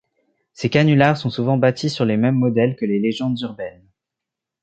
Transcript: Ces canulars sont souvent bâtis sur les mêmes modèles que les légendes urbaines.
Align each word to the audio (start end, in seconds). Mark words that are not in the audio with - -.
Ces 0.53 0.71
canulars 0.71 1.15
sont 1.15 1.29
souvent 1.29 1.57
bâtis 1.57 1.91
sur 1.91 2.05
les 2.05 2.17
mêmes 2.17 2.33
modèles 2.33 2.75
que 2.75 2.85
les 2.87 2.99
légendes 2.99 3.39
urbaines. 3.41 3.87